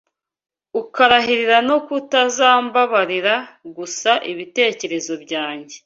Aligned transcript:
ukarahirira 0.81 1.57
no 1.69 1.77
kutazambabarira 1.85 3.35
gusa 3.77 4.11
ibitekerezo 4.31 5.13
byanjye 5.23 5.75